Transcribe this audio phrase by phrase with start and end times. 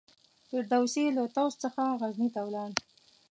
[0.49, 2.71] فردوسي له طوس څخه غزني ته ولاړ.